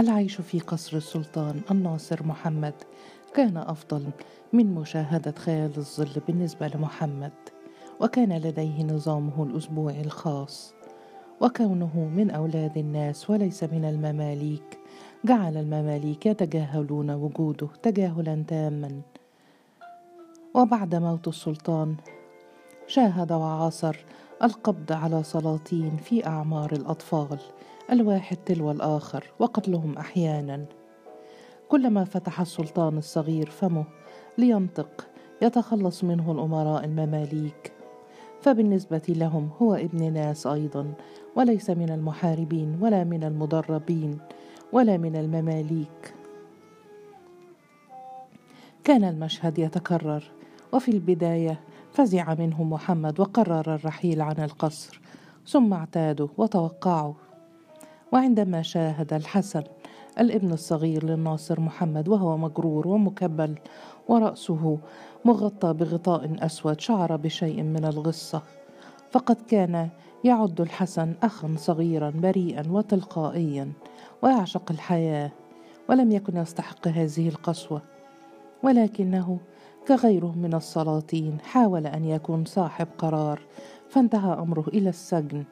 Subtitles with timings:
[0.00, 2.74] العيش في قصر السلطان الناصر محمد
[3.34, 4.10] كان أفضل
[4.52, 7.32] من مشاهدة خيال الظل بالنسبة لمحمد
[8.00, 10.74] وكان لديه نظامه الأسبوعي الخاص.
[11.40, 14.78] وكونه من أولاد الناس وليس من المماليك
[15.24, 19.00] جعل المماليك يتجاهلون وجوده تجاهلا تاما.
[20.54, 21.96] وبعد موت السلطان
[22.86, 23.96] شاهد وعاصر
[24.42, 27.38] القبض على سلاطين في أعمار الأطفال
[27.90, 30.64] الواحد تلو الآخر وقتلهم أحيانا.
[31.68, 33.84] كلما فتح السلطان الصغير فمه
[34.38, 35.06] لينطق
[35.42, 37.72] يتخلص منه الأمراء المماليك.
[38.40, 40.92] فبالنسبة لهم هو ابن ناس أيضا
[41.36, 44.18] وليس من المحاربين ولا من المدربين
[44.72, 46.14] ولا من المماليك.
[48.84, 50.30] كان المشهد يتكرر
[50.72, 51.60] وفي البداية
[51.92, 55.00] فزع منه محمد وقرر الرحيل عن القصر
[55.46, 57.14] ثم اعتادوا وتوقعوا.
[58.12, 59.62] وعندما شاهد الحسن
[60.20, 63.58] الابن الصغير للناصر محمد وهو مجرور ومكبل
[64.08, 64.78] ورأسه
[65.24, 68.42] مغطى بغطاء أسود شعر بشيء من الغصة.
[69.10, 69.88] فقد كان
[70.24, 73.72] يعد الحسن أخا صغيرا بريئا وتلقائيا
[74.22, 75.30] ويعشق الحياة
[75.88, 77.82] ولم يكن يستحق هذه القسوة.
[78.62, 79.38] ولكنه
[79.88, 83.40] كغيره من السلاطين حاول أن يكون صاحب قرار
[83.88, 85.44] فانتهى أمره إلى السجن.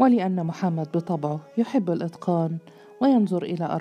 [0.00, 2.58] ولأن محمد بطبعه يحب الإتقان
[3.00, 3.80] وينظر إلى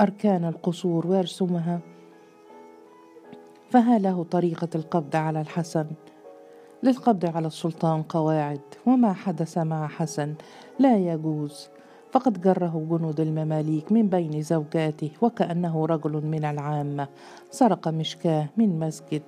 [0.00, 1.80] أركان القصور ويرسمها.
[3.70, 5.86] فها له طريقة القبض على الحسن؟
[6.82, 10.34] للقبض على السلطان قواعد وما حدث مع حسن
[10.78, 11.68] لا يجوز.
[12.12, 17.08] فقد جره جنود المماليك من بين زوجاته وكأنه رجل من العامة.
[17.50, 19.22] سرق مشكاه من مسجد.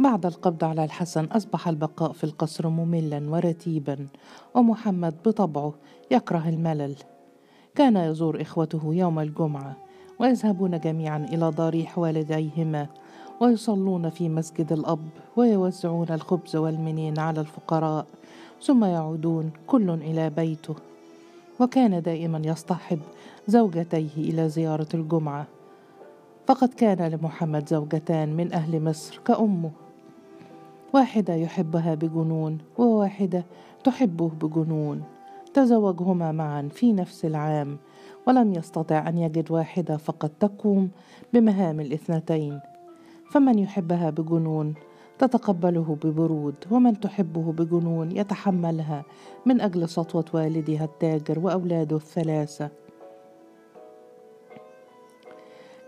[0.00, 4.06] بعد القبض على الحسن أصبح البقاء في القصر مملا ورتيبا
[4.54, 5.74] ومحمد بطبعه
[6.10, 6.96] يكره الملل.
[7.74, 9.76] كان يزور إخوته يوم الجمعة
[10.18, 12.86] ويذهبون جميعا إلى ضريح والديهما
[13.40, 18.06] ويصلون في مسجد الأب ويوزعون الخبز والمنين على الفقراء
[18.62, 20.74] ثم يعودون كل إلى بيته.
[21.60, 22.98] وكان دائما يصطحب
[23.48, 25.46] زوجتيه إلى زيارة الجمعة.
[26.46, 29.70] فقد كان لمحمد زوجتان من أهل مصر كأمه.
[30.92, 33.44] واحدة يحبها بجنون وواحدة
[33.84, 35.02] تحبه بجنون.
[35.54, 37.78] تزوجهما معا في نفس العام
[38.26, 40.90] ولم يستطع أن يجد واحدة فقط تقوم
[41.32, 42.60] بمهام الاثنتين.
[43.30, 44.74] فمن يحبها بجنون؟
[45.18, 49.04] تتقبله ببرود ومن تحبه بجنون يتحملها
[49.46, 52.70] من أجل سطوة والدها التاجر وأولاده الثلاثة.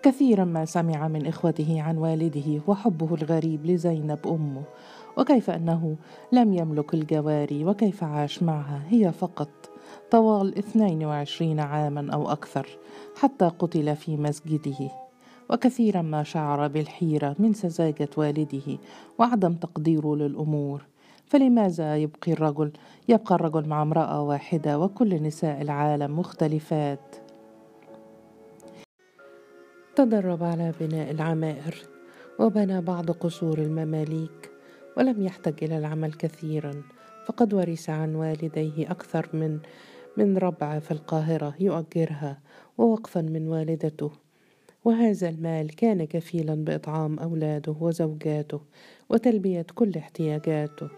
[0.02, 4.62] كثيرا ما سمع من إخوته عن والده وحبه الغريب لزينب أمه
[5.16, 5.96] وكيف أنه
[6.32, 9.48] لم يملك الجواري وكيف عاش معها هي فقط
[10.10, 12.68] طوال 22 عاما أو أكثر
[13.16, 14.90] حتى قتل في مسجده.
[15.50, 18.78] وكثيرا ما شعر بالحيرة من سذاجة والده
[19.18, 20.82] وعدم تقديره للأمور.
[21.26, 22.72] فلماذا يبقي الرجل
[23.08, 27.11] يبقى الرجل مع امرأة واحدة وكل نساء العالم مختلفات؟
[29.96, 31.74] تدرب على بناء العمائر
[32.38, 34.50] وبنى بعض قصور المماليك
[34.96, 36.82] ولم يحتج إلى العمل كثيرا
[37.26, 39.58] فقد ورث عن والديه أكثر من
[40.16, 42.40] من ربع في القاهرة يؤجرها
[42.78, 44.10] ووقفا من والدته.
[44.84, 48.60] وهذا المال كان كفيلا بإطعام أولاده وزوجاته
[49.10, 50.88] وتلبية كل احتياجاته.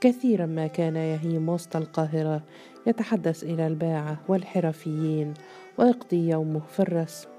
[0.00, 2.42] كثيرا ما كان يهيم وسط القاهرة
[2.86, 5.34] يتحدث إلى الباعة والحرفيين
[5.78, 7.37] ويقضي يومه في الرسم.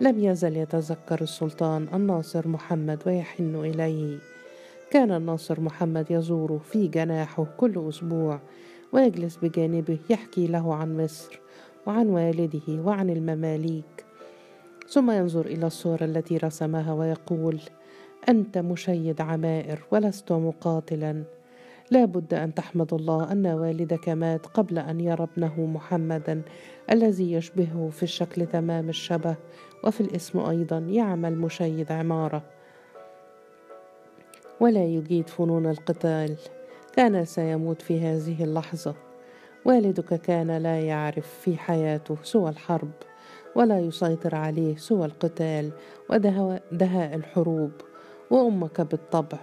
[0.00, 4.18] لم يزل يتذكر السلطان الناصر محمد ويحن إليه.
[4.90, 8.40] كان الناصر محمد يزوره في جناحه كل أسبوع
[8.92, 11.40] ويجلس بجانبه يحكي له عن مصر
[11.86, 14.04] وعن والده وعن المماليك.
[14.88, 17.60] ثم ينظر إلى الصور التي رسمها ويقول
[18.28, 21.22] أنت مشيد عمائر ولست مقاتلا.
[21.90, 26.42] لا بد أن تحمد الله أن والدك مات قبل أن يرى ابنه محمدا
[26.92, 29.36] الذي يشبهه في الشكل تمام الشبه
[29.84, 32.42] وفي الاسم أيضا يعمل مشيد عمارة.
[34.60, 36.36] ولا يجيد فنون القتال.
[36.96, 38.94] كان سيموت في هذه اللحظة.
[39.64, 42.92] والدك كان لا يعرف في حياته سوى الحرب
[43.54, 45.70] ولا يسيطر عليه سوى القتال
[46.10, 47.72] ودهاء الحروب.
[48.30, 49.38] وأمك بالطبع.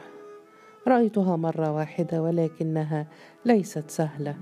[0.87, 3.07] رأيتها مرة واحدة ولكنها
[3.45, 4.37] ليست سهلة.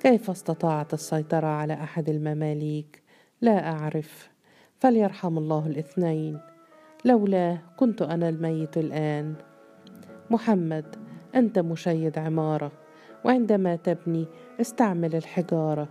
[0.00, 3.02] كيف استطاعت السيطرة على أحد المماليك؟
[3.40, 4.30] لا أعرف.
[4.78, 6.38] فليرحم الله الاثنين.
[7.04, 9.34] لولاه كنت أنا الميت الآن.
[10.30, 10.96] محمد
[11.34, 12.72] أنت مشيد عمارة.
[13.24, 14.26] وعندما تبني
[14.60, 15.88] استعمل الحجارة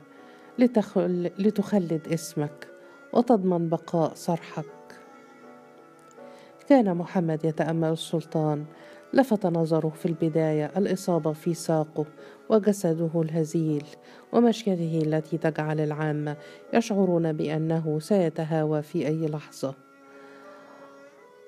[0.59, 2.67] لتخل لتخلد اسمك
[3.13, 4.65] وتضمن بقاء صرحك.
[6.69, 8.65] كان محمد يتأمل السلطان.
[9.13, 12.05] لفت نظره في البداية الإصابة في ساقه
[12.49, 13.85] وجسده الهزيل
[14.33, 16.37] ومشيته التي تجعل العامه
[16.73, 19.73] يشعرون بأنه سيتهاوى في أي لحظة.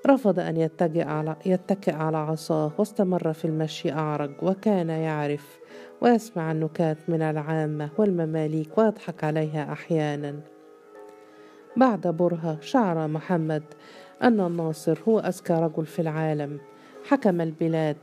[0.08, 5.60] رفض يتكئ على, يتكئ على عصاه واستمر في المشي أعرج وكان يعرف
[6.02, 10.40] ويسمع النكات من العامه والمماليك ويضحك عليها أحيانا.
[11.78, 13.64] بعد برهة شعر محمد
[14.24, 16.60] أن الناصر هو أذكى رجل في العالم.
[17.04, 17.98] حكم البلاد.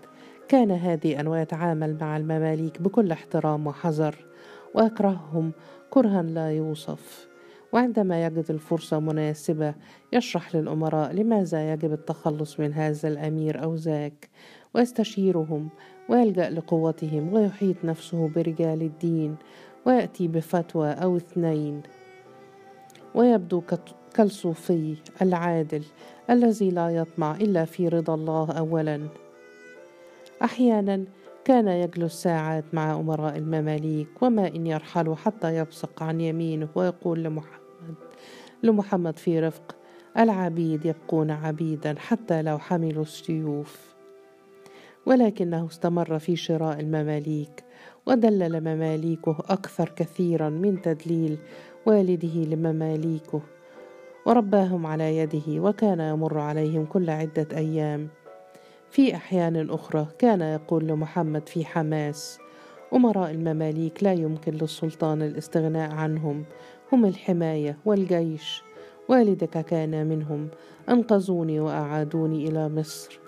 [0.48, 4.26] كان هادئا ويتعامل مع المماليك بكل احترام وحذر
[4.74, 5.52] ويكرههم
[5.90, 7.30] كرها لا يوصف.
[7.72, 9.74] وعندما يجد الفرصة مناسبة
[10.12, 14.28] يشرح للأمراء لماذا يجب التخلص من هذا الأمير أو ذاك
[14.74, 15.68] ويستشيرهم
[16.08, 19.36] ويلجأ لقوتهم ويحيط نفسه برجال الدين
[19.86, 21.82] ويأتي بفتوى أو اثنين.
[23.14, 23.60] ويبدو
[24.14, 25.84] كالصوفي العادل
[26.30, 29.08] الذي لا يطمع إلا في رضا الله أولا.
[30.42, 31.04] أحيانا
[31.44, 37.60] كان يجلس ساعات مع أمراء المماليك وما إن يرحل حتى يبصق عن يمينه ويقول لمحمد
[38.62, 39.76] لمحمد في رفق
[40.18, 43.94] العبيد يبقون عبيدا حتى لو حملوا السيوف.
[45.06, 47.64] ولكنه استمر في شراء المماليك
[48.06, 51.38] ودلل مماليكه أكثر كثيرا من تدليل
[51.86, 53.40] والده لمماليكه.
[54.30, 58.08] ورباهم على يده وكان يمر عليهم كل عدة أيام.
[58.90, 62.38] في أحيان أخرى كان يقول لمحمد في حماس
[62.94, 66.44] أمراء المماليك لا يمكن للسلطان الاستغناء عنهم
[66.92, 68.62] هم الحماية والجيش.
[69.08, 70.48] والدك كان منهم
[70.88, 73.20] أنقذوني وأعادوني إلى مصر.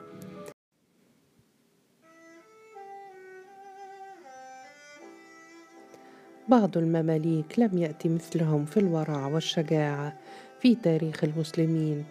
[6.48, 10.18] بعض المماليك لم يأتي مثلهم في الورع والشجاعة
[10.62, 12.04] في تاريخ المسلمين.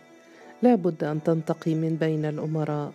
[0.62, 2.94] لا بد أن تنتقي من بين الأمراء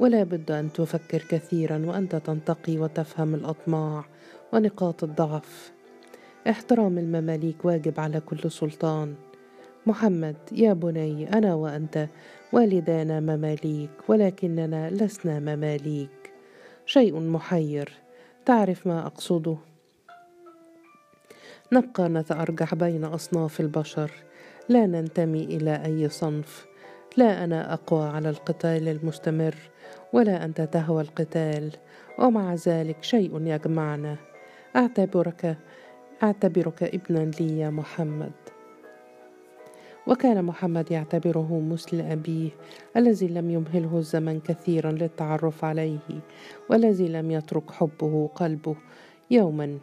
[0.00, 4.04] ولا بد أن تفكر كثيرا وأنت تنتقي وتفهم الأطماع
[4.52, 5.72] ونقاط الضعف.
[6.50, 9.14] احترام المماليك واجب على كل سلطان.
[9.86, 12.08] محمد يا بني أنا وأنت
[12.52, 16.32] والدانا مماليك ولكننا لسنا مماليك.
[16.86, 17.92] شيء محير.
[18.46, 19.56] تعرف ما أقصده؟
[21.72, 24.10] نبقى نتأرجح بين أصناف البشر.
[24.68, 26.66] لا ننتمي إلى أي صنف.
[27.16, 29.54] لا أنا أقوى على القتال المستمر
[30.12, 31.70] ولا أنت تهوى القتال
[32.18, 34.16] ومع ذلك شيء يجمعنا.
[34.76, 35.56] أعتبرك
[36.22, 38.32] أعتبرك ابنا لي يا محمد.
[40.06, 42.50] وكان محمد يعتبره مثل أبيه
[42.96, 46.20] الذي لم يمهله الزمن كثيرا للتعرف عليه
[46.70, 48.76] والذي لم يترك حبه قلبه
[49.30, 49.78] يوما.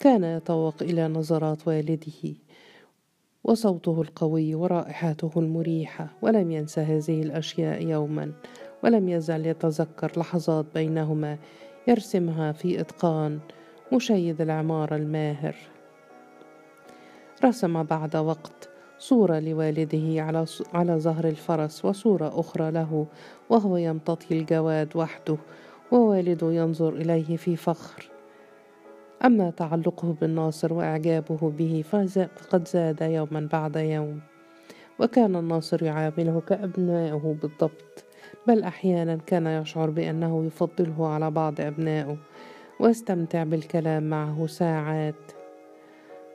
[0.00, 2.34] كان يتوق إلى نظرات والده.
[3.44, 8.32] وصوته القوي ورائحته المريحة ولم ينس هذه الأشياء يوما
[8.84, 11.38] ولم يزل يتذكر لحظات بينهما
[11.88, 13.38] يرسمها في إتقان
[13.92, 15.54] مشيد العمارة الماهر.
[17.44, 20.44] رسم بعد وقت صورة لوالده على
[20.74, 23.06] على ظهر الفرس وصورة أخرى له
[23.50, 25.36] وهو يمتطي الجواد وحده
[25.92, 28.10] ووالده ينظر إليه في فخر.
[29.24, 31.84] أما تعلقه بالناصر وإعجابه به
[32.36, 34.20] فقد زاد يوما بعد يوم.
[34.98, 38.04] وكان الناصر يعامله كأبنائه بالضبط
[38.46, 42.16] بل أحيانا كان يشعر بأنه يفضله على بعض أبنائه
[42.80, 45.14] واستمتع بالكلام معه ساعات.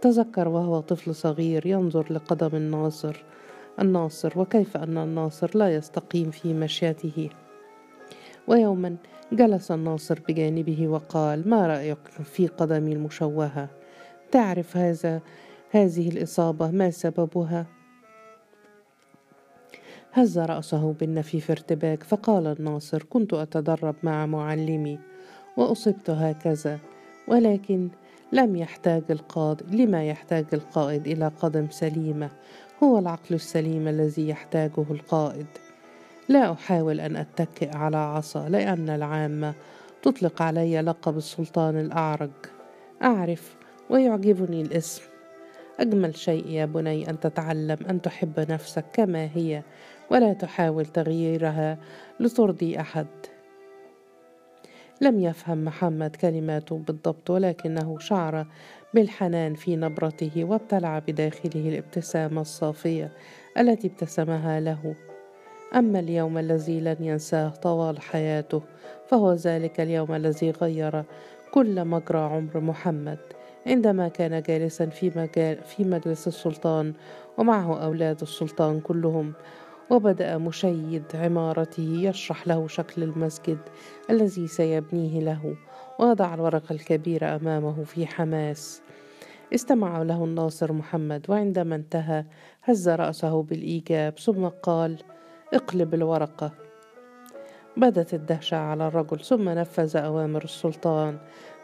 [0.01, 3.23] تذكر وهو طفل صغير ينظر لقدم الناصر
[3.79, 7.29] الناصر وكيف أن الناصر لا يستقيم في مشيته.
[8.47, 8.95] ويوما
[9.31, 13.69] جلس الناصر بجانبه وقال ما رأيك في قدمي المشوهة؟
[14.31, 15.21] تعرف هذا
[15.71, 17.65] هذه الإصابة ما سببها؟
[20.11, 24.99] هز رأسه بالنفي في ارتباك فقال الناصر كنت أتدرب مع معلمي
[25.57, 26.79] وأصبت هكذا
[27.27, 27.89] ولكن
[28.31, 32.29] لم يحتاج القائد لما يحتاج القائد إلى قدم سليمة؟
[32.83, 35.47] هو العقل السليم الذي يحتاجه القائد.
[36.29, 39.53] لا أحاول أن أتكئ على عصا لأن العامة
[40.01, 42.31] تطلق علي لقب السلطان الأعرج.
[43.03, 43.55] أعرف
[43.89, 45.03] ويعجبني الاسم.
[45.79, 49.63] أجمل شيء يا بني أن تتعلم أن تحب نفسك كما هي
[50.11, 51.77] ولا تحاول تغييرها
[52.19, 53.07] لترضي أحد.
[55.01, 58.47] لم يفهم محمد كلماته بالضبط ولكنه شعر
[58.93, 63.11] بالحنان في نبرته وابتلع بداخله الابتسامة الصافية
[63.57, 64.95] التي ابتسمها له.
[65.73, 68.61] أما اليوم الذي لن ينساه طوال حياته
[69.07, 71.03] فهو ذلك اليوم الذي غير
[71.51, 73.17] كل مجرى عمر محمد.
[73.67, 76.93] عندما كان جالسا في, مجال في مجلس السلطان
[77.37, 79.33] ومعه أولاد السلطان كلهم
[79.89, 83.57] وبدأ مشيد عمارته يشرح له شكل المسجد
[84.09, 85.55] الذي سيبنيه له
[85.99, 88.81] ووضع الورقة الكبيرة أمامه في حماس.
[89.53, 92.25] استمع له الناصر محمد وعندما انتهى
[92.63, 94.97] هز رأسه بالإيجاب ثم قال
[95.53, 96.51] اقلب الورقة
[97.77, 101.17] بدت الدهشة على الرجل ثم نفذ أوامر السلطان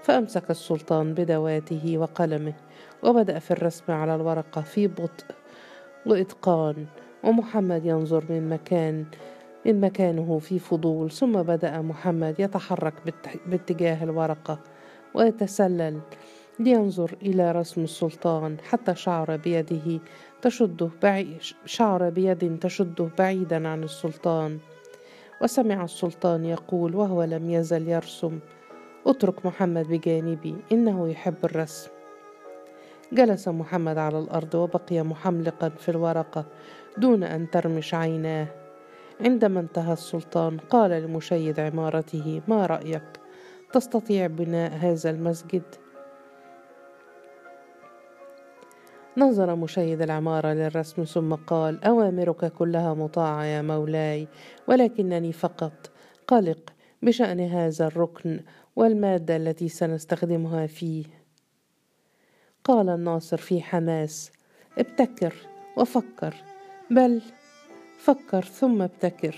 [0.03, 2.53] فأمسك السلطان بدواته وقلمه
[3.03, 5.25] وبدأ في الرسم على الورقة في بطء
[6.05, 6.85] وإتقان
[7.23, 9.05] ومحمد ينظر من مكان
[9.65, 12.93] من مكانه في فضول ثم بدأ محمد يتحرك
[13.45, 14.59] باتجاه الورقة
[15.13, 15.99] ويتسلل.
[16.59, 19.99] لينظر إلى رسم السلطان حتى شعر بيده
[20.41, 24.59] تشده بعيد شعر بيد تشده بعيدا عن السلطان.
[25.41, 28.39] وسمع السلطان يقول وهو لم يزل يرسم
[29.07, 31.89] اترك محمد بجانبي إنه يحب الرسم.
[33.13, 36.45] جلس محمد على الأرض وبقي محملقا في الورقة
[36.97, 38.47] دون أن ترمش عيناه.
[39.21, 43.03] عندما انتهى السلطان قال لمشيد عمارته ما رأيك؟
[43.73, 45.63] تستطيع بناء هذا المسجد؟
[49.17, 54.27] نظر مشيد العمارة للرسم ثم قال أوامرك كلها مطاعة يا مولاي
[54.67, 55.91] ولكنني فقط.
[56.27, 58.39] قلق بشأن هذا الركن
[58.75, 61.05] والمادة التي سنستخدمها فيه.
[62.63, 64.31] قال الناصر في حماس
[64.77, 65.33] ابتكر
[65.77, 66.35] وفكر
[66.91, 67.21] بل
[67.97, 69.35] فكر ثم ابتكر.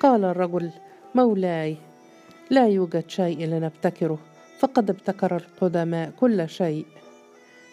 [0.00, 0.70] قال الرجل
[1.14, 1.76] مولاي
[2.50, 4.18] لا يوجد شيء لنبتكره
[4.58, 6.86] فقد ابتكر القدماء كل شيء.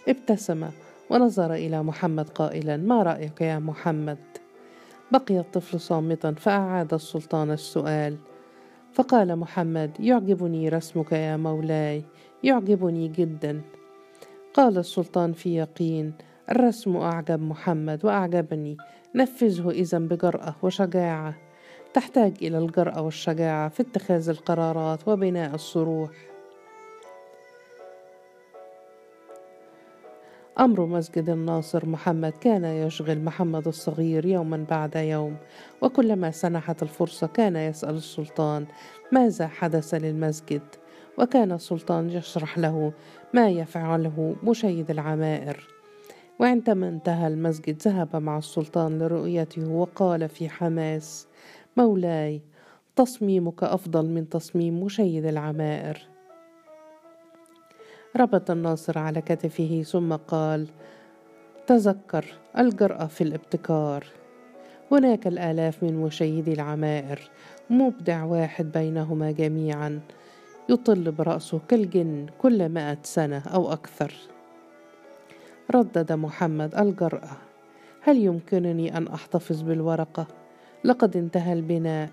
[0.07, 0.69] ابتسم
[1.09, 4.17] ونظر إلى محمد قائلا ما رأيك يا محمد؟
[5.11, 8.17] بقي الطفل صامتا فأعاد السلطان السؤال.
[8.93, 12.03] فقال محمد يعجبني رسمك يا مولاي
[12.43, 13.61] يعجبني جدا.
[14.53, 16.13] قال السلطان في يقين
[16.51, 18.77] الرسم أعجب محمد وأعجبني
[19.15, 21.35] نفذه اذا بجرأة وشجاعة.
[21.93, 26.34] تحتاج إلى الجرأة والشجاعة في اتخاذ القرارات وبناء الصروح.
[30.59, 35.37] أمر مسجد الناصر محمد كان يشغل محمد الصغير يوما بعد يوم
[35.81, 38.65] وكلما سنحت الفرصة كان يسأل السلطان
[39.11, 40.61] ماذا حدث للمسجد؟
[41.17, 42.93] وكان السلطان يشرح له
[43.33, 45.67] ما يفعله مشيد العمائر.
[46.39, 51.27] وعندما انتهى المسجد ذهب مع السلطان لرؤيته وقال في حماس
[51.77, 52.41] مولاي
[52.95, 56.14] تصميمك أفضل من تصميم مشيد العمائر.
[58.17, 60.67] ربط الناصر على كتفه ثم قال
[61.67, 62.25] تذكر
[62.57, 64.05] الجرأة في الابتكار.
[64.91, 67.29] هناك الآلاف من مشيدي العمائر
[67.69, 69.99] مبدع واحد بينهما جميعا.
[70.69, 74.13] يطل برأسه كالجن كل مائة سنة أو أكثر.
[75.75, 77.37] ردد محمد الجرأة
[78.01, 80.27] هل يمكنني أن أحتفظ بالورقة؟
[80.83, 82.09] لقد انتهى البناء.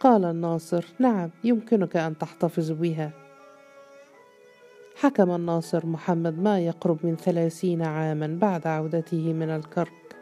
[0.00, 3.23] قال الناصر نعم يمكنك أن تحتفظ بها.
[4.96, 10.16] حكم الناصر محمد ما يقرب من ثلاثين عاما بعد عودته من الكرك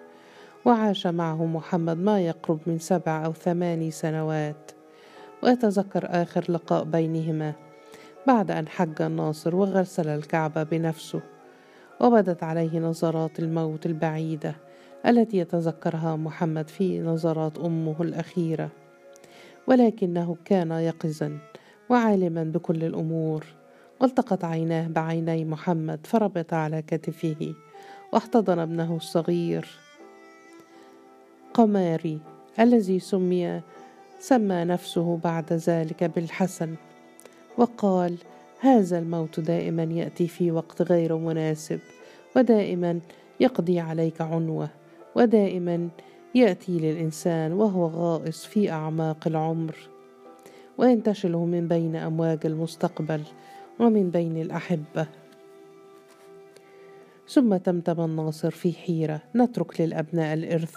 [0.65, 4.71] وعاش معه محمد ما يقرب من سبع أو ثماني سنوات.
[5.43, 7.53] ويتذكر آخر لقاء بينهما
[8.27, 11.23] بعد أن حج الناصر وغسل الكعبة بنفسه
[12.01, 14.55] وبدت عليه نظرات الموت البعيدة
[15.07, 18.69] التي يتذكرها محمد في نظرات أمه الأخيرة.
[19.67, 21.39] ولكنه كان يقظا
[21.91, 23.62] وعالما بكل الأمور.
[24.03, 27.55] والتقت عيناه بعيني محمد فربط على كتفه.
[28.13, 29.69] واحتضن ابنه الصغير.
[31.55, 32.19] قماري
[32.61, 33.61] الذي سمي
[34.19, 36.75] سمى نفسه بعد ذلك بالحسن.
[37.59, 38.17] وقال
[38.61, 41.81] هذا الموت دائما يأتي في وقت غير مناسب
[42.37, 43.01] ودائما
[43.41, 44.69] يقضي عليك عنوه
[45.17, 45.89] ودائما
[46.35, 49.77] يأتي للإنسان وهو غائص في أعماق العمر.
[50.79, 53.23] وينتشله من بين أمواج المستقبل.
[53.81, 55.07] ومن بين الأحبة.
[57.29, 59.21] ثم تمتم الناصر في حيرة.
[59.35, 60.75] نترك للأبناء الإرث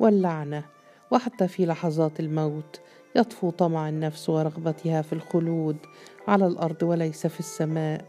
[0.00, 0.64] واللعنة.
[1.10, 2.80] وحتى في لحظات الموت
[3.16, 5.76] يطفو طمع النفس ورغبتها في الخلود
[6.28, 8.04] على الأرض وليس في السماء.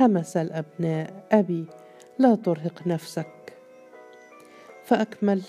[0.00, 1.64] همس الأبناء أبي
[2.18, 3.52] لا ترهق نفسك.
[4.84, 5.42] فأكمل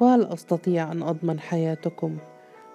[0.00, 2.18] وهل أستطيع أن أضمن حياتكم؟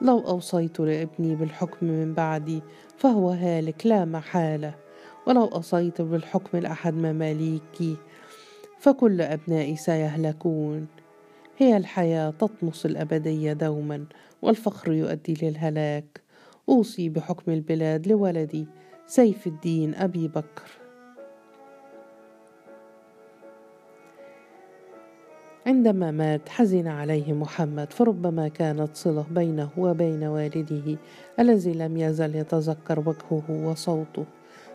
[0.01, 2.61] لو أوصيت لابني بالحكم من بعدي
[2.97, 4.75] فهو هالك لا محالة.
[5.27, 7.95] ولو أوصيت بالحكم لأحد مماليكي
[8.79, 10.87] فكل أبنائي سيهلكون.
[11.57, 14.05] هي الحياة تطمس الأبدية دوما
[14.41, 16.21] والفخر يؤدي للهلاك.
[16.69, 18.67] أوصي بحكم البلاد لولدي
[19.07, 20.78] سيف الدين أبي بكر.
[25.69, 30.97] عندما مات حزن عليه محمد فربما كانت صلة بينه وبين والده
[31.39, 34.25] الذي لم يزل يتذكر وجهه وصوته.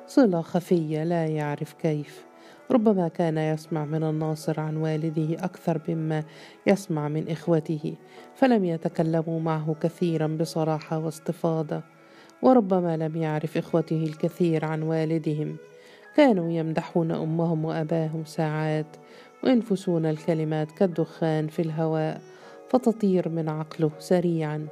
[0.06, 2.24] صلة خفية لا يعرف كيف.
[2.70, 6.24] ربما كان يسمع من الناصر عن والده أكثر مما
[6.66, 7.94] يسمع من إخوته
[8.34, 11.82] فلم يتكلموا معه كثيرا بصراحة واستفاضة.
[12.42, 15.56] وربما لم يعرف إخوته الكثير عن والدهم.
[16.16, 18.96] كانوا يمدحون أمهم وأباهم ساعات.
[19.44, 22.20] وينفسون الكلمات كالدخان في الهواء
[22.70, 24.66] فتطير من عقله سريعا.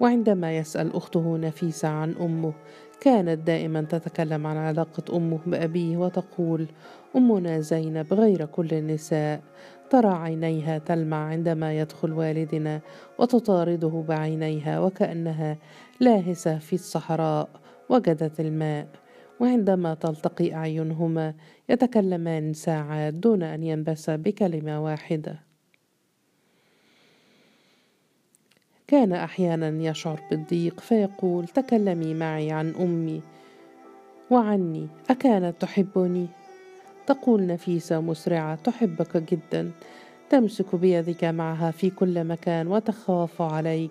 [0.00, 2.52] وعندما يسأل أخته نفيسة عن أمه
[3.00, 6.66] كانت دائما تتكلم عن علاقة أمه بأبيه وتقول
[7.16, 9.40] أمنا زينب غير كل النساء
[9.90, 12.80] ترى عينيها تلمع عندما يدخل والدنا
[13.18, 15.56] وتطارده بعينيها وكأنها
[16.00, 17.48] لاهسة في الصحراء
[17.88, 18.86] وجدت الماء.
[19.40, 21.34] وعندما تلتقي أعينهما
[21.68, 25.40] يتكلمان ساعات دون أن ينبسا بكلمة واحدة.
[28.86, 33.22] كان أحيانا يشعر بالضيق فيقول تكلمي معي عن أمي
[34.30, 36.26] وعني أكانت تحبني؟
[37.06, 39.70] تقول نفيسة مسرعة تحبك جدا
[40.30, 43.90] تمسك بيدك معها في كل مكان وتخاف عليك.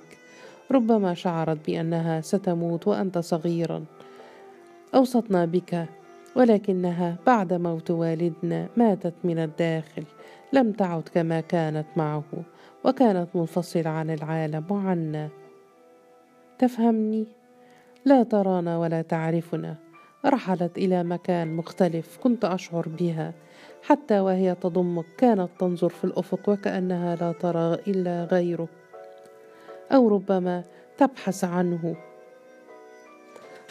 [0.72, 3.86] ربما شعرت بأنها ستموت وأنت صغيرا.
[4.96, 5.86] اوصتنا بك
[6.36, 10.04] ولكنها بعد موت والدنا ماتت من الداخل.
[10.54, 12.24] لم تعد كما كانت معه
[12.84, 15.30] وكانت منفصلة عن العالم وعنا
[16.60, 17.26] تفهمني؟
[18.06, 19.76] لا ترانا ولا تعرفنا.
[20.26, 23.34] رحلت إلى مكان مختلف كنت أشعر بها.
[23.84, 28.68] حتى وهي تضمك كانت تنظر في الأفق وكأنها لا ترى إلا غيره
[29.92, 30.64] أو ربما
[30.98, 31.96] تبحث عنه.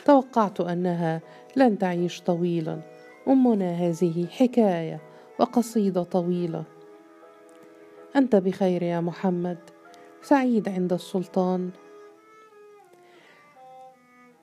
[0.04, 1.20] توقعت أنها
[1.56, 2.80] لن تعيش طويلا.
[3.28, 5.00] أمنا هذه حكاية
[5.40, 6.64] وقصيدة طويلة.
[8.16, 9.58] أنت بخير يا محمد.
[10.22, 11.70] سعيد عند السلطان.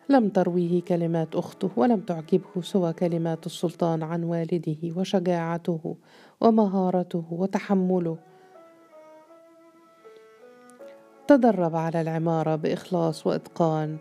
[0.10, 5.96] لم ترويه كلمات أخته ولم تعجبه سوى كلمات السلطان عن والده وشجاعته
[6.42, 8.18] ومهارته وتحمله.
[11.28, 13.98] تدرب على العمارة بإخلاص وإتقان.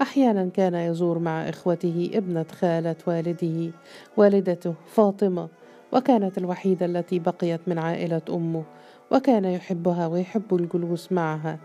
[0.00, 3.70] أحيانا كان يزور مع إخوته ابنة خالة والده
[4.16, 5.48] والدته فاطمة
[5.92, 8.64] وكانت الوحيدة التي بقيت من عائلة أمه
[9.10, 11.58] وكان يحبها ويحب الجلوس معها.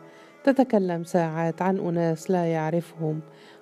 [0.44, 3.22] تتكلم ساعات عن أناس لا يعرفهم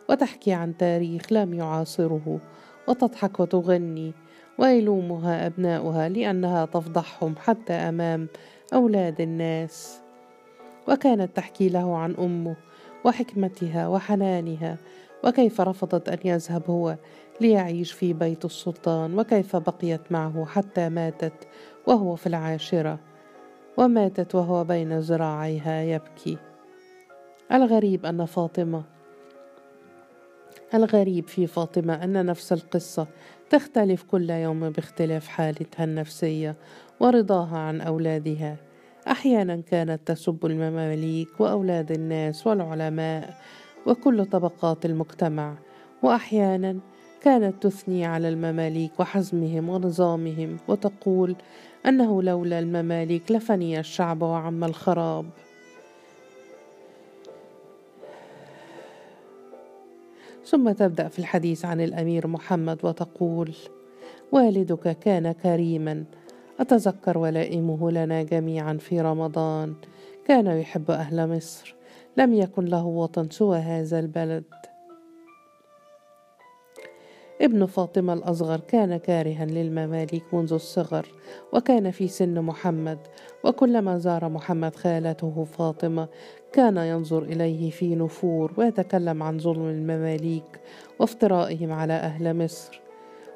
[0.10, 2.40] وتحكي عن تاريخ لم يعاصره
[2.88, 4.14] وتضحك وتغني
[4.58, 8.28] ويلومها أبناؤها لأنها تفضحهم حتى أمام
[8.74, 10.00] أولاد الناس.
[10.88, 12.56] وكانت تحكي له عن أمه
[13.06, 14.78] وحكمتها وحنانها
[15.24, 16.98] وكيف رفضت أن يذهب هو
[17.42, 21.48] ليعيش في بيت السلطان وكيف بقيت معه حتى ماتت
[21.88, 23.00] وهو في العاشرة.
[23.78, 26.38] وماتت وهو بين ذراعيها يبكي.
[27.52, 28.84] الغريب أن فاطمة
[30.74, 33.08] الغريب في فاطمة أن نفس القصة
[33.50, 36.56] تختلف كل يوم باختلاف حالتها النفسية
[37.00, 38.58] ورضاها عن أولادها.
[39.12, 43.38] أحيانا كانت تسب المماليك وأولاد الناس والعلماء
[43.86, 45.56] وكل طبقات المجتمع
[46.04, 46.80] وأحيانا
[47.22, 51.36] كانت تثني على المماليك وحزمهم ونظامهم وتقول
[51.86, 55.26] أنه لولا المماليك لفني الشعب وعم الخراب.
[60.46, 63.56] ثم تبدأ في الحديث عن الأمير محمد وتقول
[64.32, 66.04] والدك كان كريما
[66.62, 69.74] أتذكر ولائمه لنا جميعا في رمضان.
[70.28, 71.76] كان يحب أهل مصر.
[72.18, 74.44] لم يكن له وطن سوى هذا البلد.
[77.42, 81.08] ابن فاطمة الأصغر كان كارها للمماليك منذ الصغر
[81.54, 83.00] وكان في سن محمد.
[83.44, 86.08] وكلما زار محمد خالته فاطمة
[86.54, 90.60] كان ينظر إليه في نفور ويتكلم عن ظلم المماليك
[91.00, 92.81] وافترائهم على أهل مصر.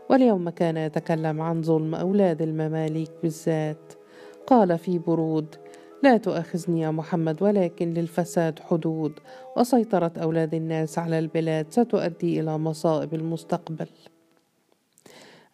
[0.09, 3.93] واليوم كان يتكلم عن ظلم أولاد المماليك بالذات.
[4.47, 5.55] قال في برود
[6.03, 9.19] لا تؤاخذني يا محمد ولكن للفساد حدود.
[9.57, 13.87] وسيطرة أولاد الناس على البلاد ستؤدي إلى مصائب المستقبل.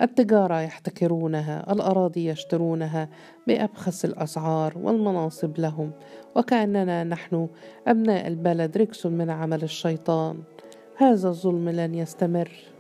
[0.02, 3.10] التجارة يحتكرونها الأراضي يشترونها
[3.48, 5.92] بأبخس الأسعار والمناصب لهم.
[6.36, 7.48] وكأننا نحن
[7.88, 10.38] أبناء البلد ركس من عمل الشيطان.
[10.98, 12.71] هذا الظلم لن يستمر.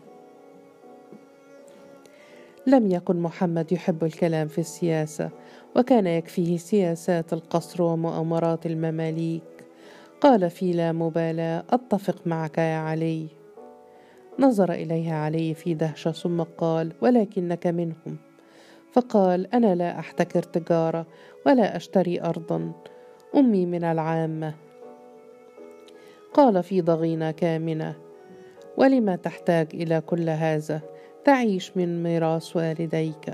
[2.67, 5.30] لم يكن محمد يحب الكلام في السياسة
[5.76, 9.43] وكان يكفيه سياسات القصر ومؤامرات المماليك.
[10.21, 13.28] قال في لا مبالاة أتفق معك يا علي.
[14.39, 18.17] نظر إليها علي في دهشة ثم قال ولكنك منهم.
[18.91, 21.06] فقال أنا لا أحتكر تجارة
[21.45, 22.71] ولا أشتري أرضا
[23.36, 24.54] أمي من العامة.
[26.34, 27.95] قال في ضغينة كامنة
[28.78, 30.90] ولما تحتاج إلى كل هذا؟
[31.25, 33.34] تعيش من ميراث والديك.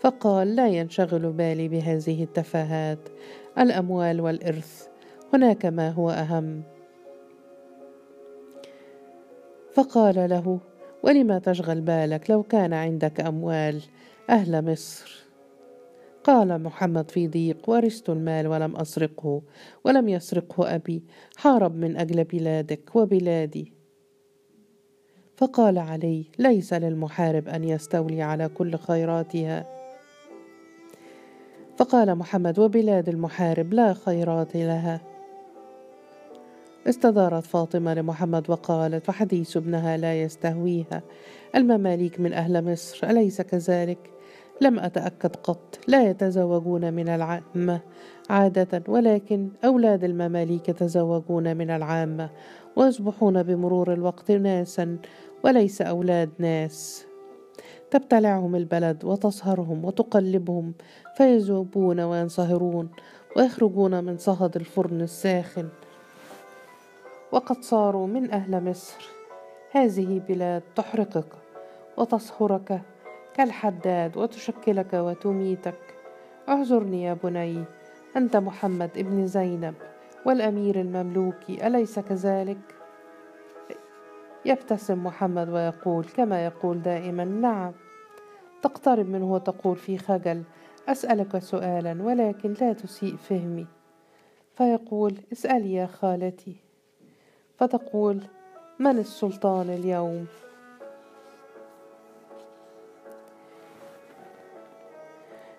[0.00, 3.08] فقال لا ينشغل بالي بهذه التفاهات.
[3.58, 4.88] الأموال والإرث
[5.32, 6.62] هناك ما هو أهم.
[9.72, 10.60] فقال له
[11.02, 13.82] ولما تشغل بالك لو كان عندك أموال
[14.30, 15.24] أهل مصر؟
[16.24, 19.42] قال محمد في ضيق ورثت المال ولم أسرقه
[19.84, 21.02] ولم يسرقه أبي
[21.36, 23.72] حارب من أجل بلادك وبلادي.
[25.36, 29.66] فقال علي ليس للمحارب أن يستولي على كل خيراتها.
[31.76, 35.00] فقال محمد وبلاد المحارب لا خيرات لها.
[36.88, 41.02] استدارت فاطمة لمحمد وقالت وحديث ابنها لا يستهويها.
[41.54, 43.98] المماليك من أهل مصر أليس كذلك؟
[44.60, 47.80] لم أتأكد قط لا يتزوجون من العامة
[48.30, 52.30] عادة ولكن أولاد المماليك يتزوجون من العامة.
[52.76, 54.98] ويصبحون بمرور الوقت ناسا
[55.44, 57.06] وليس أولاد ناس.
[57.90, 60.74] تبتلعهم البلد وتصهرهم وتقلبهم
[61.16, 62.88] فيذوبون وينصهرون
[63.36, 65.68] ويخرجون من صهد الفرن الساخن.
[67.32, 69.08] وقد صاروا من أهل مصر.
[69.70, 71.28] هذه بلاد تحرقك
[71.96, 72.82] وتصهرك
[73.34, 75.80] كالحداد وتشكلك وتميتك.
[76.48, 77.64] اعذرني يا بني
[78.16, 79.74] أنت محمد ابن زينب.
[80.24, 82.58] والأمير المملوكي أليس كذلك؟
[84.44, 87.72] يبتسم محمد ويقول كما يقول دائما نعم.
[88.62, 90.42] تقترب منه وتقول في خجل
[90.88, 93.66] أسألك سؤالا ولكن لا تسيء فهمي.
[94.54, 96.56] فيقول اسألي يا خالتي.
[97.56, 98.20] فتقول
[98.78, 100.26] من السلطان اليوم؟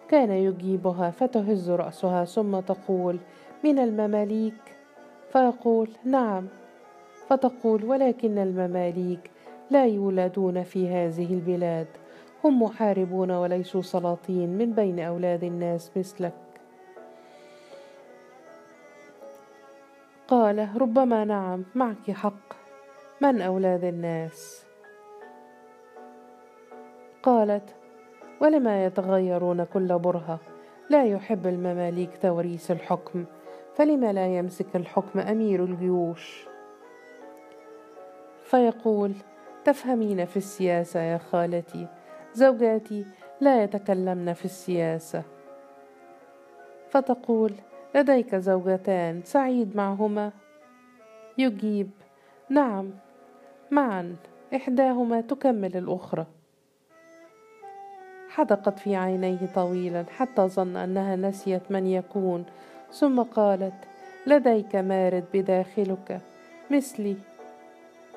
[0.09, 3.19] كان يجيبها فتهز رأسها ثم تقول
[3.65, 4.75] من المماليك؟
[5.31, 6.47] فيقول نعم.
[7.27, 9.31] فتقول ولكن المماليك
[9.71, 11.87] لا يولدون في هذه البلاد.
[12.43, 16.33] هم محاربون وليسوا سلاطين من بين أولاد الناس مثلك.
[20.27, 22.53] قال ربما نعم معك حق.
[23.21, 24.65] من أولاد الناس؟
[27.23, 27.75] قالت
[28.41, 30.39] ولما يتغيرون كل برهة
[30.89, 33.25] لا يحب المماليك توريث الحكم.
[33.75, 36.45] فلما لا يمسك الحكم أمير الجيوش؟
[38.43, 39.13] فيقول
[39.65, 41.87] تفهمين في السياسة يا خالتي
[42.33, 43.05] زوجاتي
[43.41, 45.23] لا يتكلمن في السياسة.
[46.89, 47.53] فتقول
[47.95, 50.31] لديك زوجتان سعيد معهما؟
[51.37, 51.89] يجيب
[52.49, 52.91] نعم
[53.71, 54.15] معا
[54.55, 56.25] إحداهما تكمل الأخرى.
[58.29, 62.45] حدقت في عينيه طويلا حتى ظن أنها نسيت من يكون.
[62.99, 63.73] ثم قالت
[64.27, 66.21] لديك مارد بداخلك
[66.71, 67.15] مثلي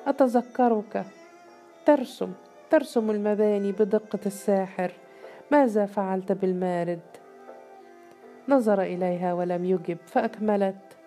[0.07, 1.05] أتذكرك.
[1.85, 2.33] ترسم
[2.69, 4.91] ترسم المباني بدقة الساحر.
[5.51, 6.99] ماذا فعلت بالمارد؟
[8.49, 10.97] نظر إليها ولم يجب فأكملت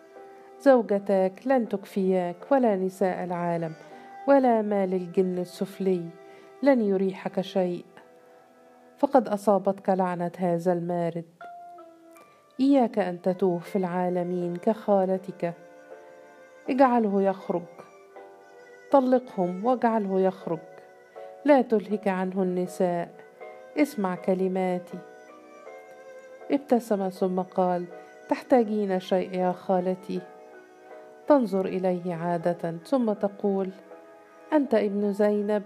[0.60, 3.72] زوجتاك لن تكفياك ولا نساء العالم
[4.28, 6.08] ولا مال الجن السفلي
[6.62, 7.84] لن يريحك شيء.
[8.98, 11.41] فقد أصابتك لعنة هذا المارد.
[12.62, 15.54] إياك أن تتوه في العالمين كخالتك.
[16.70, 17.62] اجعله يخرج.
[18.90, 20.58] طلقهم واجعله يخرج.
[21.44, 23.14] لا تلهك عنه النساء.
[23.76, 24.98] اسمع كلماتي.
[26.50, 27.84] ابتسم ثم قال
[28.28, 30.20] تحتاجين شيء يا خالتي؟
[31.26, 33.70] تنظر إليه عادة ثم تقول
[34.52, 35.62] أنت ابن زينب؟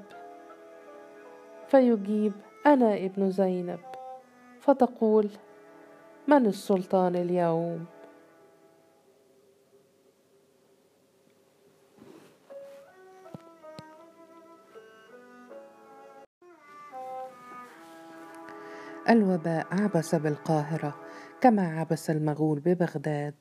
[1.69, 2.33] فيجيب
[2.67, 3.81] أنا ابن زينب.
[4.61, 5.31] فتقول
[6.29, 7.85] من السلطان اليوم؟
[19.09, 20.95] الوباء عبس بالقاهرة
[21.41, 23.35] كما عبس المغول ببغداد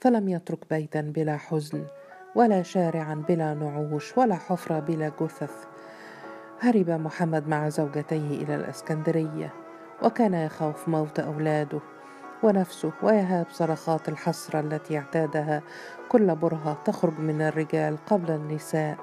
[0.00, 1.86] فلم يترك بيتا بلا حزن
[2.34, 5.64] ولا شارعا بلا نعوش ولا حفرة بلا جثث.
[6.60, 9.52] هرب محمد مع زوجتيه إلى الإسكندرية
[10.02, 11.99] وكان يخاف موت أولاده.
[12.42, 15.62] ونفسه ويهاب صرخات الحسرة التي اعتادها.
[16.08, 18.96] كل برهة تخرج من الرجال قبل النساء.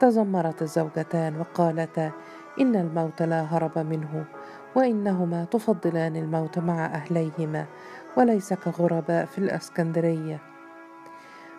[0.00, 2.10] تذمرت الزوجتان وقالتا
[2.60, 4.24] إن الموت لا هرب منه
[4.74, 7.66] وإنهما تفضلان الموت مع أهليهما
[8.16, 10.38] وليس كغرباء في الإسكندرية.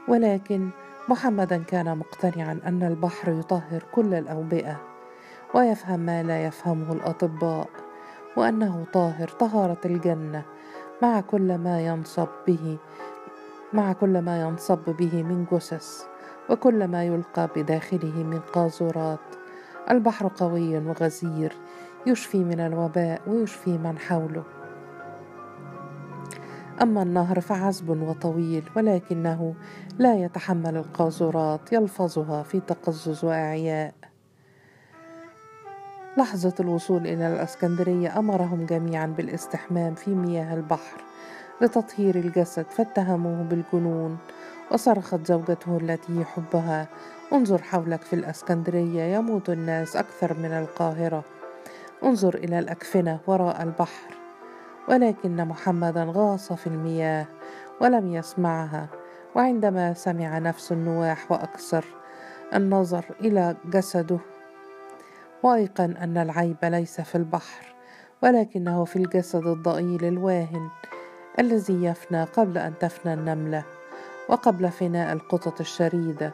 [0.08, 0.70] ولكن
[1.10, 4.82] محمدا كان مقتنعا أن البحر يطهر كل الأوبئة
[5.54, 7.68] ويفهم ما لا يفهمه الأطباء
[8.38, 10.44] وأنه طاهر طهارة الجنة
[11.02, 12.78] مع كل ما ينصب به
[13.74, 16.04] مع كل ما ينصب به من جثث
[16.50, 19.20] وكل ما يلقى بداخله من قاذورات.
[19.92, 21.54] البحر قوي وغزير
[22.08, 24.44] يشفي من الوباء ويشفي من حوله.
[26.82, 29.56] أما النهر فعذب وطويل ولكنه
[30.00, 34.11] لا يتحمل القاذورات يلفظها في تقزز وإعياء.
[36.18, 41.02] لحظة الوصول إلى الإسكندرية أمرهم جميعا بالاستحمام في مياه البحر
[41.62, 44.18] لتطهير الجسد فاتهموه بالجنون
[44.72, 46.88] وصرخت زوجته التي يحبها
[47.34, 51.24] انظر حولك في الإسكندرية يموت الناس أكثر من القاهرة.
[52.04, 54.14] انظر إلى الأكفنة وراء البحر.
[54.90, 57.26] ولكن محمدا غاص في المياه
[57.82, 58.88] ولم يسمعها
[59.36, 61.86] وعندما سمع نفس النواح وأكثر
[62.56, 64.20] النظر إلى جسده
[65.44, 67.76] وايقن أن العيب ليس في البحر
[68.24, 70.70] ولكنه في الجسد الضئيل الواهن
[71.40, 73.64] الذي يفنى قبل أن تفنى النملة
[74.30, 76.34] وقبل فناء القطط الشريدة.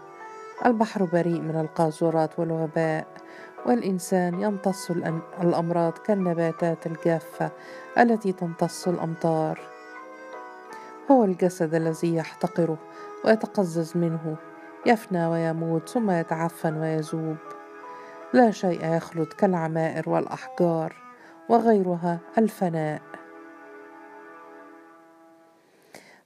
[0.66, 3.08] البحر بريء من القاذورات والوباء
[3.66, 4.92] والإنسان يمتص
[5.42, 7.52] الأمراض كالنباتات الجافة
[7.98, 9.60] التي تمتص الأمطار.
[11.12, 12.78] هو الجسد الذي يحتقره
[13.26, 14.36] ويتقزز منه
[14.86, 17.38] يفنى ويموت ثم يتعفن ويذوب.
[18.34, 20.96] لا شيء يخلد كالعمائر والأحجار
[21.50, 23.02] وغيرها الفناء.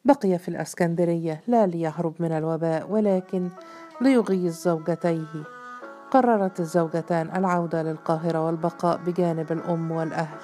[0.06, 3.50] بقي في الإسكندرية لا ليهرب من الوباء ولكن
[4.02, 5.44] ليغيظ زوجتيه.
[6.12, 10.42] قررت الزوجتان العودة للقاهرة والبقاء بجانب الأم والأهل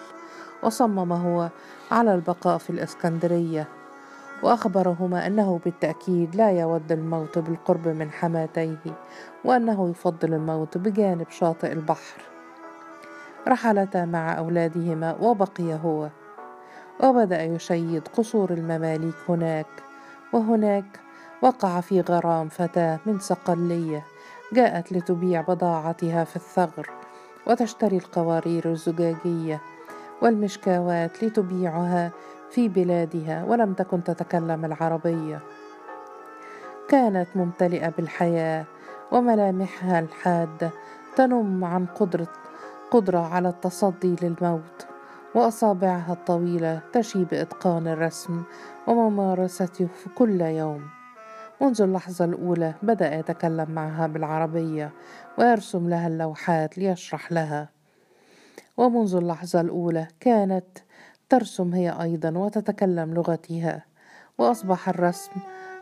[0.63, 1.50] وصمم هو
[1.91, 3.67] على البقاء في الإسكندرية.
[4.43, 8.97] وأخبرهما أنه بالتأكيد لا يود الموت بالقرب من حماتيه
[9.45, 12.21] وأنه يفضل الموت بجانب شاطئ البحر.
[13.47, 16.10] رحلتا مع أولادهما وبقي هو.
[17.04, 19.67] وبدأ يشيد قصور المماليك هناك
[20.34, 21.00] وهناك
[21.41, 24.06] وقع في غرام فتاة من صقلية
[24.54, 26.89] جاءت لتبيع بضاعتها في الثغر
[27.47, 29.62] وتشتري القوارير الزجاجية
[30.21, 32.12] والمشكاوات لتبيعها
[32.50, 35.42] في بلادها ولم تكن تتكلم العربية.
[36.90, 38.66] كانت ممتلئة بالحياة
[39.12, 40.72] وملامحها الحادة
[41.16, 42.28] تنم عن قدرة
[42.92, 44.88] قدرة على التصدي للموت
[45.36, 48.44] وأصابعها الطويلة تشي بإتقان الرسم
[48.88, 50.88] وممارسته في كل يوم.
[51.62, 54.92] منذ اللحظة الأولى بدأ يتكلم معها بالعربية
[55.38, 57.70] ويرسم لها اللوحات ليشرح لها.
[58.78, 60.78] ومنذ اللحظة الأولى كانت
[61.30, 63.86] ترسم هي أيضا وتتكلم لغتها
[64.38, 65.32] وأصبح الرسم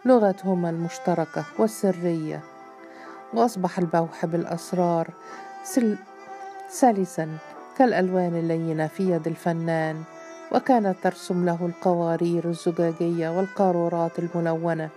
[0.05, 2.43] لغتهما المشتركة والسرية.
[3.34, 5.13] وأصبح البوح بالأسرار
[6.69, 7.38] سلسا
[7.77, 10.03] كالألوان اللينة في يد الفنان
[10.51, 14.89] وكانت ترسم له القوارير الزجاجية والقارورات الملونة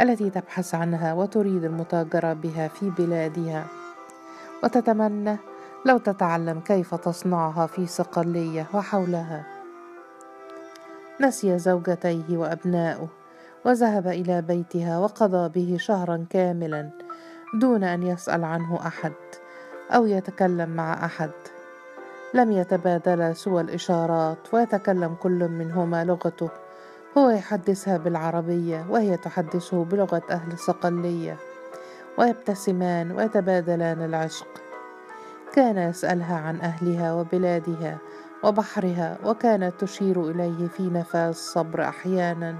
[0.00, 3.66] التي تبحث عنها وتريد المتاجرة بها في بلادها.
[4.64, 5.36] وتتمنى
[5.86, 9.55] لو تتعلم كيف تصنعها في صقلية وحولها.
[11.20, 13.08] نسي زوجتيه وأبناؤه
[13.64, 16.90] وذهب إلى بيتها وقضى به شهرا كاملا
[17.60, 19.12] دون أن يسأل عنه أحد
[19.90, 21.30] أو يتكلم مع أحد.
[22.34, 26.50] لم يتبادلا سوى الإشارات ويتكلم كل منهما لغته.
[27.18, 31.36] هو يحدثها بالعربية وهي تحدثه بلغة أهل الصقلية
[32.18, 34.48] ويبتسمان ويتبادلان العشق.
[35.52, 37.98] كان يسألها عن أهلها وبلادها.
[38.44, 42.56] وبحرها وكانت تشير إليه في نفاذ الصبر أحيانا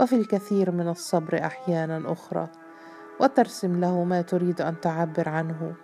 [0.00, 2.48] وفي الكثير من الصبر أحيانا أخرى.
[3.20, 5.74] وترسم له ما تريد أن تعبر عنه.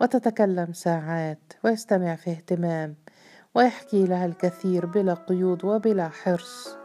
[0.00, 2.94] وتتكلم ساعات ويستمع في اهتمام
[3.54, 6.76] ويحكي لها الكثير بلا قيود وبلا حرص.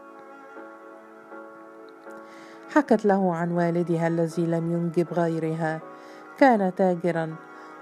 [2.74, 5.80] حكت له عن والدها الذي لم ينجب غيرها.
[6.38, 7.36] كان تاجرا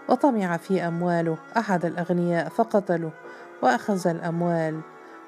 [0.09, 1.37] وطمع في أمواله.
[1.57, 3.11] أحد الأغنياء فقتله.
[3.63, 4.81] وأخذ الأموال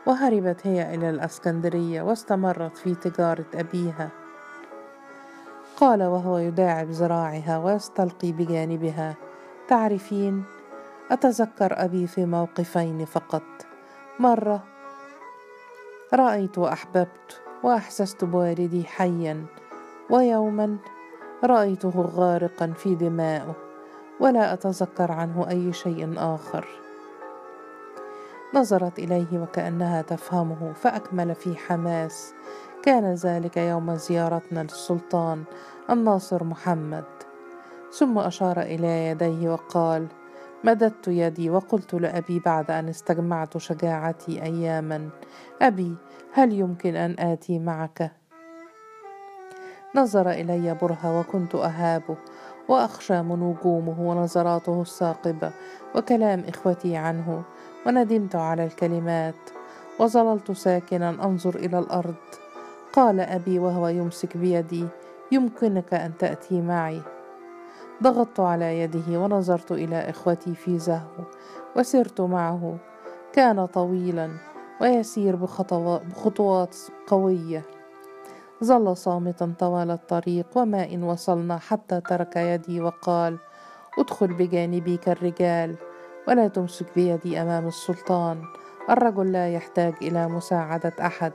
[0.07, 4.11] وهربت هي إلى الأسكندرية واستمرت في تجارة أبيها.
[5.77, 9.15] قال وهو يداعب ذراعها ويستلقي بجانبها
[9.69, 10.45] تعرفين
[11.11, 13.43] أتذكر أبي في موقفين فقط.
[14.19, 14.63] مرة
[16.15, 19.47] رأيت وأحببت وأحسست بوالدي حيا
[20.11, 20.77] ويوما
[21.45, 23.55] رأيته غارقا في دمائه
[24.21, 26.90] ولا أتذكر عنه أي شيء آخر.
[28.55, 32.35] نظرت إليه وكأنها تفهمه فأكمل في حماس.
[32.83, 35.45] كان ذلك يوم زيارتنا للسلطان
[35.91, 37.05] الناصر محمد.
[37.93, 40.07] ثم أشار إلى يديه وقال
[40.65, 45.09] مددت يدي وقلت لأبي بعد أن استجمعت شجاعتي اياما.
[45.63, 45.97] أبي
[46.33, 48.13] هل يمكن أن آتي معك؟
[49.95, 52.17] نظر إلي برهة وكنت أهابه.
[52.69, 55.53] وأخشى من نجومه ونظراته الثاقبه
[55.95, 57.43] وكلام إخوتي عنه
[57.87, 59.35] وندمت على الكلمات
[60.01, 62.15] وظللت ساكنا أنظر إلى الأرض.
[62.93, 64.87] قال أبي وهو يمسك بيدي
[65.33, 67.03] يمكنك أن تأتي معي.
[68.03, 71.25] ضغطت على يده ونظرت إلى إخوتي في زهو
[71.77, 72.77] وسرت معه.
[73.33, 74.31] كان طويلا
[74.81, 77.63] ويسير بخطوات قوية.
[78.65, 83.39] ظل صامتا طوال الطريق وما ان وصلنا حتى ترك يدي وقال
[83.99, 85.77] ادخل بجانبي كالرجال
[86.29, 88.43] ولا تمسك بيدي أمام السلطان.
[88.91, 91.33] الرجل لا يحتاج إلى مساعدة أحد.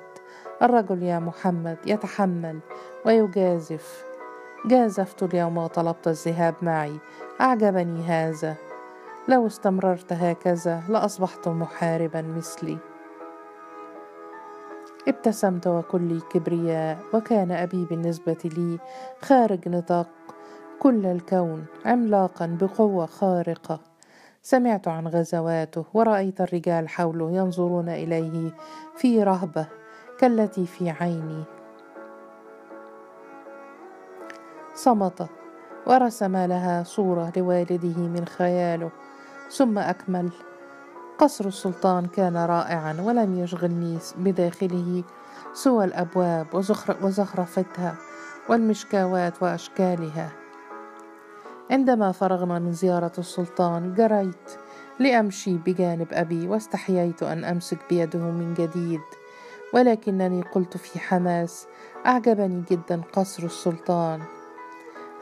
[0.61, 2.59] الرجل يا محمد يتحمل
[3.05, 4.05] ويجازف.
[4.65, 6.99] جازفت اليوم وطلبت الذهاب معي.
[7.41, 8.55] أعجبني هذا.
[9.27, 12.77] لو استمررت هكذا لأصبحت محاربا مثلي.
[15.07, 18.79] ابتسمت وكلي كبرياء وكان أبي بالنسبة لي
[19.21, 20.07] خارج نطاق.
[20.79, 23.79] كل الكون عملاقا بقوة خارقة.
[24.41, 28.51] سمعت عن غزواته ورأيت الرجال حوله ينظرون إليه
[28.95, 29.67] في رهبة
[30.19, 31.43] كالتي في عيني.
[34.75, 35.29] صمت
[35.87, 38.91] ورسم لها صورة لوالده من خياله.
[39.49, 40.29] ثم أكمل
[41.19, 45.03] قصر السلطان كان رائعا ولم يشغلني بداخله.
[45.53, 46.47] سوى الأبواب
[47.01, 47.95] وزخرفتها
[48.49, 50.31] والمشكاوات وأشكالها.
[51.71, 54.51] عندما فرغنا من زيارة السلطان جريت
[54.99, 59.01] لأمشي بجانب أبي واستحييت أن أمسك بيده من جديد
[59.73, 61.67] ولكنني قلت في حماس
[62.05, 64.21] أعجبني جدا قصر السلطان.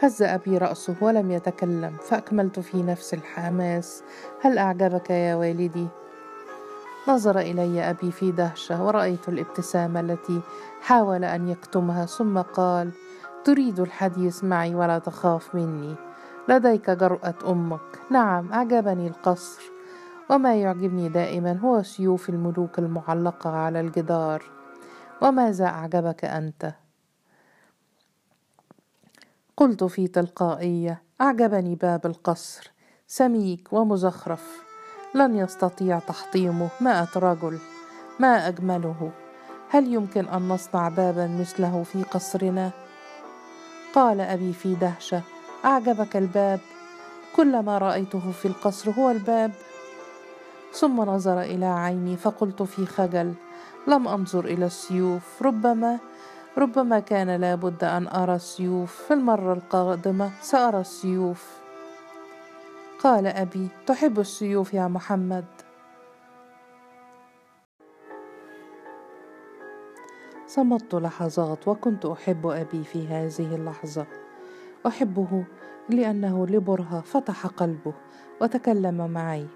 [0.04, 4.04] هز أبي رأسه ولم يتكلم فأكملت في نفس الحماس.
[4.42, 5.88] هل أعجبك يا والدي؟
[7.08, 10.42] نظر إلي أبي في دهشة ورأيت الابتسامة التي
[10.82, 12.92] حاول أن يكتمها ثم قال
[13.44, 15.96] تريد الحديث معي ولا تخاف مني.
[16.50, 18.00] لديك جرأة أمك.
[18.12, 19.62] نعم أعجبني القصر.
[20.30, 24.44] وما يعجبني دائما هو سيوف الملوك المعلقة على الجدار.
[25.22, 26.83] وماذا أعجبك أنت؟
[29.58, 32.72] قلت في تلقائية أعجبني باب القصر.
[33.08, 34.64] سميك ومزخرف.
[35.16, 36.70] لن يستطيع تحطيمه.
[36.82, 37.60] مائة رجل.
[38.20, 39.12] ما أجمله؟
[39.70, 42.72] هل يمكن أن نصنع بابا مثله في قصرنا؟
[43.94, 45.22] قال أبي في دهشة.
[45.66, 46.60] أعجبك الباب؟
[47.36, 49.52] كل ما رأيته في القصر هو الباب.
[50.74, 53.34] ثم نظر إلى عيني فقلت في خجل.
[53.88, 55.42] لم أنظر إلى السيوف.
[55.42, 56.00] ربما
[56.58, 60.32] ربما كان لابد أن أرى السيوف في المرة القادمة.
[60.42, 61.62] سأرى السيوف.
[63.00, 65.46] قال أبي تحب السيوف يا محمد.
[70.48, 74.06] صمت لحظات وكنت أحب أبي في هذه اللحظة.
[74.88, 75.46] أحبه
[75.90, 77.94] لأنه لبرهة فتح قلبه
[78.42, 79.48] وتكلم معي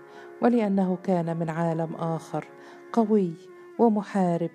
[0.41, 2.45] ولأنه كان من عالم آخر
[2.93, 3.33] قوي
[3.79, 4.49] ومحارب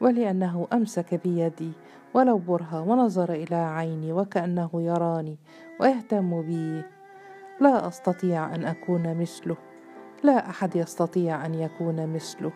[0.00, 1.72] ولأنه أمسك بيدي
[2.16, 5.36] ولو برهة ونظر إلى عيني وكأنه يراني
[5.80, 6.82] ويهتم بي.
[7.60, 9.56] لا أستطيع أن أكون مثله.
[10.22, 12.52] لا أحد يستطيع أن يكون مثله.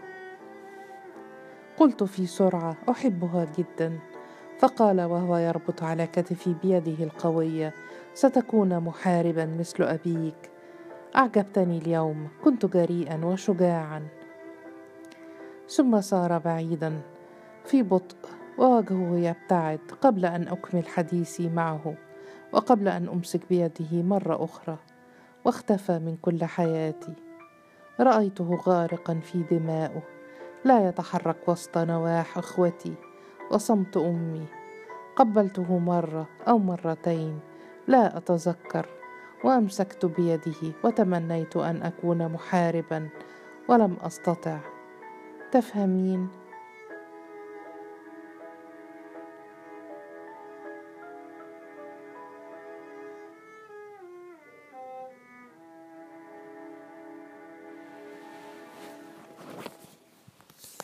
[1.79, 3.99] قلت في سرعة أحبها جدا.
[4.59, 7.75] فقال وهو يربط على كتفي بيده القوية
[8.15, 10.51] ستكون محاربا مثل أبيك.
[11.17, 12.29] أعجبتني اليوم.
[12.45, 14.09] كنت جريئا وشجاعا.
[15.69, 17.01] ثم سار بعيدا
[17.65, 18.20] في بطء
[18.61, 21.95] ووجهه يبتعد قبل أن أكمل حديثي معه
[22.53, 24.77] وقبل أن أمسك بيده مرة أخرى
[25.45, 27.15] واختفى من كل حياتي.
[28.01, 30.03] رأيته غارقا في دمائه
[30.65, 32.95] لا يتحرك وسط نواح إخوتي
[33.51, 34.47] وصمت أمي.
[35.17, 37.41] قبلته مرة أو مرتين
[37.89, 38.87] لا أتذكر
[39.45, 43.09] وأمسكت بيده وتمنيت أن أكون محاربا
[43.69, 44.59] ولم أستطع.
[45.53, 46.29] تفهمين